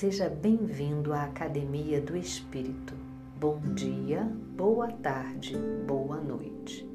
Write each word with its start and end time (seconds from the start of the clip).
Seja 0.00 0.30
bem-vindo 0.30 1.12
à 1.12 1.24
Academia 1.24 2.00
do 2.00 2.16
Espírito. 2.16 2.94
Bom 3.38 3.60
dia, 3.74 4.22
boa 4.56 4.88
tarde, 4.90 5.58
boa 5.86 6.16
noite. 6.16 6.88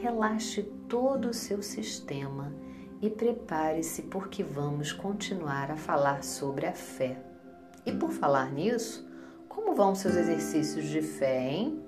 Relaxe 0.00 0.62
todo 0.88 1.30
o 1.30 1.34
seu 1.34 1.60
sistema 1.60 2.54
e 3.00 3.10
prepare-se 3.10 4.02
porque 4.02 4.44
vamos 4.44 4.92
continuar 4.92 5.72
a 5.72 5.76
falar 5.76 6.22
sobre 6.22 6.66
a 6.66 6.72
fé. 6.72 7.20
E 7.84 7.90
por 7.90 8.12
falar 8.12 8.52
nisso, 8.52 9.10
como 9.48 9.74
vão 9.74 9.96
seus 9.96 10.14
exercícios 10.14 10.84
de 10.84 11.02
fé, 11.02 11.50
hein? 11.50 11.82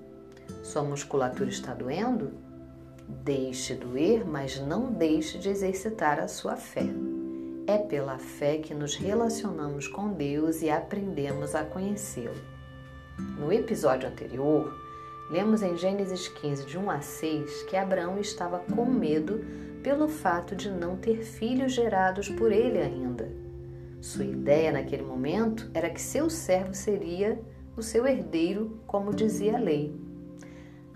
Sua 0.61 0.83
musculatura 0.83 1.49
está 1.49 1.73
doendo? 1.73 2.33
Deixe 3.23 3.75
doer, 3.75 4.27
mas 4.27 4.59
não 4.59 4.91
deixe 4.91 5.37
de 5.37 5.47
exercitar 5.47 6.19
a 6.19 6.27
sua 6.27 6.57
fé. 6.57 6.89
É 7.67 7.79
pela 7.79 8.19
fé 8.19 8.59
que 8.59 8.75
nos 8.75 8.95
relacionamos 8.95 9.87
com 9.87 10.13
Deus 10.13 10.61
e 10.61 10.69
aprendemos 10.69 11.55
a 11.55 11.63
conhecê-lo. 11.63 12.35
No 13.39 13.51
episódio 13.51 14.07
anterior, 14.07 14.71
lemos 15.31 15.63
em 15.63 15.75
Gênesis 15.75 16.27
15, 16.27 16.67
de 16.67 16.77
1 16.77 16.91
a 16.91 17.01
6, 17.01 17.63
que 17.63 17.75
Abraão 17.75 18.19
estava 18.19 18.59
com 18.59 18.85
medo 18.85 19.43
pelo 19.81 20.07
fato 20.07 20.55
de 20.55 20.69
não 20.69 20.95
ter 20.95 21.23
filhos 21.23 21.73
gerados 21.73 22.29
por 22.29 22.51
ele 22.51 22.77
ainda. 22.77 23.31
Sua 23.99 24.25
ideia 24.25 24.71
naquele 24.71 25.03
momento 25.03 25.67
era 25.73 25.89
que 25.89 26.01
seu 26.01 26.29
servo 26.29 26.75
seria 26.75 27.41
o 27.75 27.81
seu 27.81 28.05
herdeiro, 28.05 28.79
como 28.85 29.11
dizia 29.11 29.57
a 29.57 29.59
lei. 29.59 29.91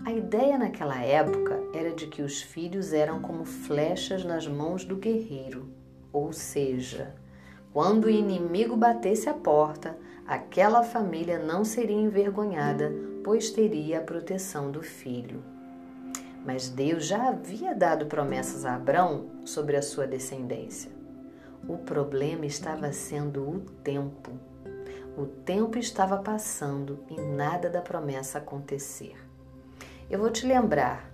A 0.06 0.12
ideia 0.12 0.56
naquela 0.56 1.02
época 1.02 1.60
era 1.74 1.90
de 1.90 2.06
que 2.06 2.22
os 2.22 2.40
filhos 2.40 2.92
eram 2.92 3.20
como 3.20 3.44
flechas 3.44 4.24
nas 4.24 4.46
mãos 4.46 4.84
do 4.84 4.94
guerreiro 4.94 5.79
ou 6.12 6.32
seja, 6.32 7.14
quando 7.72 8.06
o 8.06 8.10
inimigo 8.10 8.76
batesse 8.76 9.28
a 9.28 9.34
porta, 9.34 9.96
aquela 10.26 10.82
família 10.82 11.38
não 11.38 11.64
seria 11.64 11.96
envergonhada, 11.96 12.92
pois 13.22 13.50
teria 13.50 13.98
a 13.98 14.02
proteção 14.02 14.70
do 14.70 14.82
filho. 14.82 15.42
Mas 16.44 16.68
Deus 16.68 17.04
já 17.04 17.28
havia 17.28 17.74
dado 17.74 18.06
promessas 18.06 18.64
a 18.64 18.74
Abraão 18.74 19.26
sobre 19.44 19.76
a 19.76 19.82
sua 19.82 20.06
descendência. 20.06 20.90
O 21.68 21.76
problema 21.76 22.46
estava 22.46 22.92
sendo 22.92 23.48
o 23.48 23.60
tempo. 23.84 24.32
O 25.16 25.26
tempo 25.26 25.78
estava 25.78 26.16
passando 26.16 27.04
e 27.10 27.20
nada 27.20 27.68
da 27.68 27.82
promessa 27.82 28.38
acontecer. 28.38 29.14
Eu 30.08 30.18
vou 30.18 30.30
te 30.30 30.46
lembrar, 30.46 31.08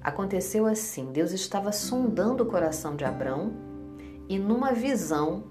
aconteceu 0.00 0.64
assim: 0.66 1.12
Deus 1.12 1.32
estava 1.32 1.72
sondando 1.72 2.44
o 2.44 2.46
coração 2.46 2.94
de 2.94 3.04
Abraão 3.04 3.67
e 4.28 4.38
numa 4.38 4.72
visão 4.72 5.44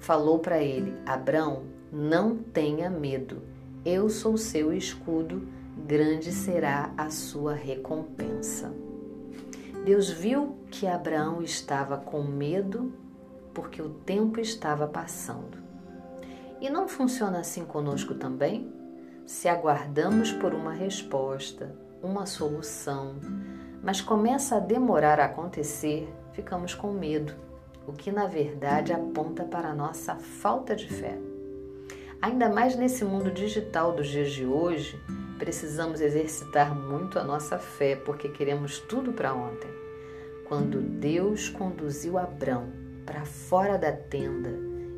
falou 0.00 0.38
para 0.38 0.62
ele: 0.62 0.96
Abrão, 1.04 1.64
não 1.92 2.36
tenha 2.36 2.88
medo, 2.88 3.42
eu 3.84 4.08
sou 4.08 4.36
seu 4.36 4.72
escudo, 4.72 5.46
grande 5.86 6.32
será 6.32 6.92
a 6.96 7.10
sua 7.10 7.52
recompensa. 7.52 8.72
Deus 9.84 10.08
viu 10.08 10.56
que 10.70 10.86
Abraão 10.86 11.42
estava 11.42 11.98
com 11.98 12.22
medo 12.22 12.92
porque 13.52 13.82
o 13.82 13.90
tempo 13.90 14.40
estava 14.40 14.86
passando. 14.86 15.60
E 16.60 16.70
não 16.70 16.88
funciona 16.88 17.40
assim 17.40 17.64
conosco 17.64 18.14
também? 18.14 18.72
Se 19.26 19.48
aguardamos 19.48 20.32
por 20.32 20.54
uma 20.54 20.72
resposta, 20.72 21.74
uma 22.02 22.24
solução, 22.24 23.16
mas 23.82 24.00
começa 24.00 24.56
a 24.56 24.60
demorar 24.60 25.18
a 25.18 25.24
acontecer, 25.24 26.08
ficamos 26.32 26.74
com 26.74 26.92
medo 26.92 27.34
o 27.86 27.92
que 27.92 28.12
na 28.12 28.26
verdade 28.26 28.92
aponta 28.92 29.44
para 29.44 29.68
a 29.68 29.74
nossa 29.74 30.16
falta 30.16 30.74
de 30.74 30.88
fé. 30.88 31.18
Ainda 32.20 32.48
mais 32.48 32.76
nesse 32.76 33.04
mundo 33.04 33.30
digital 33.30 33.92
dos 33.92 34.08
dias 34.08 34.30
de 34.30 34.46
hoje, 34.46 35.00
precisamos 35.38 36.00
exercitar 36.00 36.72
muito 36.72 37.18
a 37.18 37.24
nossa 37.24 37.58
fé 37.58 37.96
porque 37.96 38.28
queremos 38.28 38.78
tudo 38.78 39.12
para 39.12 39.34
ontem. 39.34 39.70
Quando 40.46 40.80
Deus 40.80 41.48
conduziu 41.48 42.16
Abrão 42.16 42.68
para 43.04 43.24
fora 43.24 43.76
da 43.76 43.90
tenda, 43.90 44.50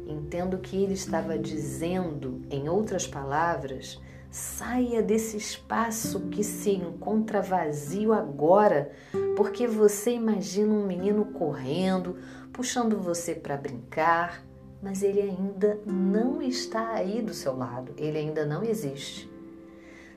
entendo 0.06 0.59
que 0.59 0.83
ele 0.83 0.93
estava 0.93 1.39
dizendo, 1.39 2.43
em 2.51 2.69
outras 2.69 3.06
palavras, 3.06 3.99
Saia 4.34 5.00
desse 5.00 5.37
espaço 5.37 6.22
que 6.22 6.43
se 6.43 6.72
encontra 6.72 7.41
vazio 7.41 8.12
agora, 8.12 8.91
porque 9.37 9.65
você 9.65 10.11
imagina 10.11 10.75
um 10.75 10.84
menino 10.84 11.27
correndo, 11.27 12.17
puxando 12.53 12.99
você 12.99 13.33
para 13.33 13.56
brincar, 13.56 14.45
mas 14.83 15.05
ele 15.05 15.22
ainda 15.22 15.78
não 15.87 16.43
está 16.43 16.95
aí 16.95 17.22
do 17.22 17.33
seu 17.33 17.56
lado, 17.56 17.95
ele 17.97 18.19
ainda 18.19 18.45
não 18.45 18.65
existe. 18.65 19.31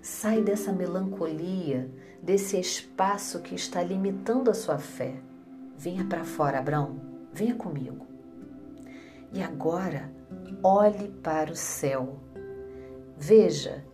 Sai 0.01 0.41
dessa 0.41 0.71
melancolia, 0.73 1.87
desse 2.19 2.59
espaço 2.59 3.41
que 3.41 3.53
está 3.53 3.83
limitando 3.83 4.49
a 4.49 4.55
sua 4.55 4.79
fé. 4.79 5.13
Venha 5.77 6.03
para 6.05 6.23
fora, 6.23 6.57
Abraão, 6.57 6.99
venha 7.31 7.53
comigo. 7.53 8.07
E 9.31 9.43
agora, 9.43 10.11
olhe 10.63 11.07
para 11.21 11.51
o 11.51 11.55
céu. 11.55 12.17
Veja 13.15 13.85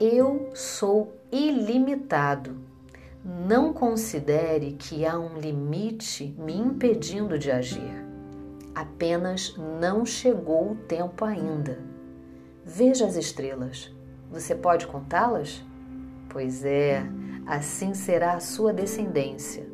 eu 0.00 0.50
sou 0.54 1.12
ilimitado. 1.30 2.56
Não 3.22 3.70
considere 3.70 4.72
que 4.72 5.04
há 5.04 5.18
um 5.18 5.38
limite 5.38 6.34
me 6.38 6.56
impedindo 6.56 7.38
de 7.38 7.50
agir. 7.50 8.02
Apenas 8.74 9.54
não 9.58 10.06
chegou 10.06 10.72
o 10.72 10.76
tempo 10.76 11.22
ainda. 11.22 11.78
Veja 12.64 13.04
as 13.04 13.14
estrelas. 13.14 13.94
Você 14.30 14.54
pode 14.54 14.86
contá-las? 14.86 15.62
Pois 16.30 16.64
é, 16.64 17.04
assim 17.46 17.92
será 17.92 18.34
a 18.34 18.40
sua 18.40 18.72
descendência. 18.72 19.68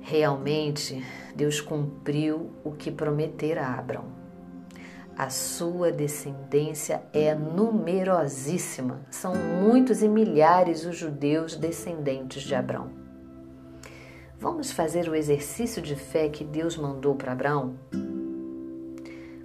Realmente, 0.00 1.04
Deus 1.34 1.60
cumpriu 1.60 2.50
o 2.62 2.70
que 2.70 2.92
prometera 2.92 3.62
a 3.62 3.78
Abraão. 3.78 4.21
A 5.16 5.28
sua 5.28 5.92
descendência 5.92 7.02
é 7.12 7.34
numerosíssima. 7.34 9.02
São 9.10 9.34
muitos 9.34 10.02
e 10.02 10.08
milhares 10.08 10.86
os 10.86 10.96
judeus 10.96 11.54
descendentes 11.54 12.42
de 12.42 12.54
Abraão. 12.54 12.90
Vamos 14.38 14.72
fazer 14.72 15.08
o 15.08 15.14
exercício 15.14 15.82
de 15.82 15.94
fé 15.94 16.28
que 16.28 16.42
Deus 16.42 16.76
mandou 16.76 17.14
para 17.14 17.32
Abraão? 17.32 17.76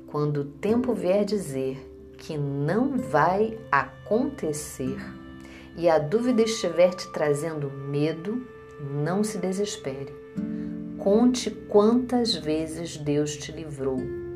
Quando 0.08 0.38
o 0.38 0.46
tempo 0.46 0.94
vier 0.94 1.26
dizer 1.26 1.78
que 2.18 2.38
não 2.38 2.98
vai 2.98 3.60
acontecer 3.70 4.98
e 5.76 5.90
a 5.90 6.00
dúvida 6.00 6.42
estiver 6.42 6.96
te 6.96 7.12
trazendo 7.12 7.70
medo, 7.70 8.48
não 9.04 9.24
se 9.24 9.38
desespere. 9.38 10.16
Conte 10.98 11.52
quantas 11.52 12.34
vezes 12.34 12.98
Deus 12.98 13.36
te 13.36 13.52
livrou 13.52 14.27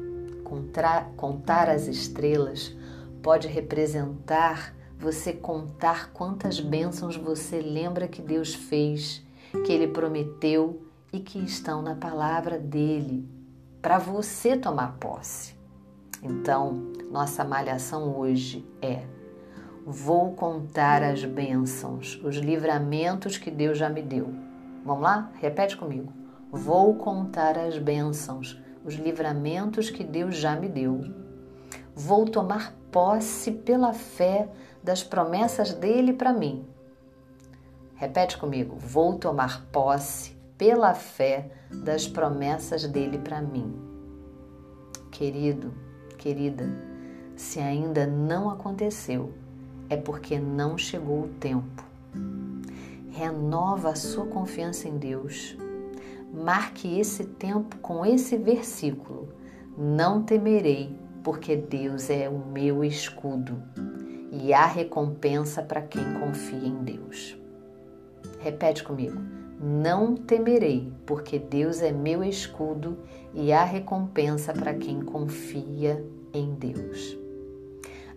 contar 1.15 1.69
as 1.69 1.87
estrelas 1.87 2.75
pode 3.21 3.47
representar 3.47 4.73
você 5.01 5.33
contar 5.33 6.11
quantas 6.13 6.59
bênçãos 6.59 7.17
você 7.17 7.59
lembra 7.59 8.07
que 8.07 8.21
Deus 8.21 8.53
fez, 8.53 9.25
que 9.65 9.73
Ele 9.73 9.87
prometeu 9.87 10.85
e 11.11 11.19
que 11.19 11.39
estão 11.39 11.81
na 11.81 11.95
palavra 11.95 12.59
dele, 12.59 13.27
para 13.81 13.97
você 13.97 14.55
tomar 14.55 14.97
posse. 14.99 15.55
Então, 16.21 16.91
nossa 17.09 17.43
malhação 17.43 18.15
hoje 18.15 18.63
é: 18.79 19.03
vou 19.83 20.33
contar 20.33 21.01
as 21.01 21.25
bênçãos, 21.25 22.21
os 22.23 22.35
livramentos 22.35 23.39
que 23.39 23.49
Deus 23.49 23.79
já 23.79 23.89
me 23.89 24.03
deu. 24.03 24.31
Vamos 24.85 25.01
lá? 25.01 25.31
Repete 25.41 25.75
comigo. 25.75 26.13
Vou 26.51 26.95
contar 26.95 27.57
as 27.57 27.79
bênçãos, 27.79 28.61
os 28.83 28.95
livramentos 28.95 29.89
que 29.89 30.03
Deus 30.03 30.35
já 30.35 30.55
me 30.55 30.67
deu. 30.67 31.01
Vou 31.95 32.25
tomar 32.25 32.73
posse 32.91 33.51
pela 33.51 33.93
fé 33.93 34.49
das 34.83 35.03
promessas 35.03 35.73
dele 35.73 36.13
para 36.13 36.33
mim. 36.33 36.65
Repete 37.95 38.37
comigo. 38.37 38.75
Vou 38.77 39.17
tomar 39.17 39.65
posse 39.71 40.35
pela 40.57 40.93
fé 40.93 41.51
das 41.71 42.07
promessas 42.07 42.87
dele 42.87 43.17
para 43.17 43.41
mim. 43.41 43.73
Querido, 45.11 45.73
querida, 46.17 46.67
se 47.35 47.59
ainda 47.59 48.07
não 48.07 48.49
aconteceu, 48.49 49.33
é 49.89 49.97
porque 49.97 50.39
não 50.39 50.77
chegou 50.77 51.23
o 51.23 51.27
tempo. 51.27 51.83
Renova 53.11 53.89
a 53.89 53.95
sua 53.95 54.25
confiança 54.25 54.87
em 54.87 54.97
Deus 54.97 55.57
Marque 56.33 56.97
esse 56.97 57.25
tempo 57.25 57.77
com 57.77 58.05
esse 58.05 58.37
versículo: 58.37 59.29
Não 59.77 60.23
temerei, 60.23 60.95
porque 61.23 61.55
Deus 61.55 62.09
é 62.09 62.29
o 62.29 62.39
meu 62.39 62.83
escudo 62.83 63.61
e 64.31 64.53
há 64.53 64.65
recompensa 64.65 65.61
para 65.61 65.81
quem 65.81 66.13
confia 66.13 66.67
em 66.67 66.83
Deus. 66.83 67.37
Repete 68.39 68.81
comigo: 68.81 69.19
Não 69.59 70.15
temerei, 70.15 70.91
porque 71.05 71.37
Deus 71.37 71.81
é 71.81 71.91
meu 71.91 72.23
escudo 72.23 72.97
e 73.33 73.51
há 73.51 73.65
recompensa 73.65 74.53
para 74.53 74.73
quem 74.73 75.01
confia 75.01 76.03
em 76.33 76.53
Deus. 76.53 77.17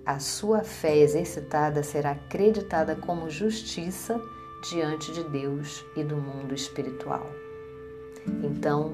A 0.06 0.20
sua 0.20 0.62
fé 0.62 0.98
exercitada 0.98 1.82
será 1.82 2.12
acreditada 2.12 2.94
como 2.94 3.28
justiça 3.28 4.20
diante 4.70 5.12
de 5.12 5.24
Deus 5.24 5.84
e 5.96 6.04
do 6.04 6.16
mundo 6.16 6.54
espiritual. 6.54 7.26
Então, 8.42 8.92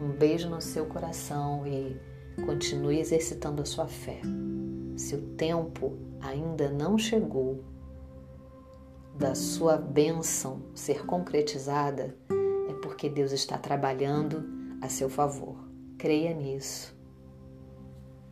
um 0.00 0.10
beijo 0.10 0.48
no 0.48 0.60
seu 0.60 0.86
coração 0.86 1.66
e 1.66 1.96
continue 2.44 2.98
exercitando 2.98 3.62
a 3.62 3.64
sua 3.64 3.86
fé. 3.86 4.20
Se 4.96 5.14
o 5.14 5.22
tempo 5.36 5.96
ainda 6.20 6.70
não 6.70 6.96
chegou 6.96 7.62
da 9.16 9.34
sua 9.34 9.76
bênção 9.76 10.62
ser 10.74 11.06
concretizada, 11.06 12.16
é 12.68 12.72
porque 12.74 13.08
Deus 13.08 13.32
está 13.32 13.56
trabalhando 13.56 14.44
a 14.80 14.88
seu 14.88 15.08
favor. 15.08 15.56
Creia 15.98 16.34
nisso. 16.34 16.94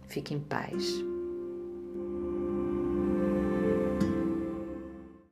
Fique 0.09 0.35
em 0.35 0.41
paz. 0.41 1.12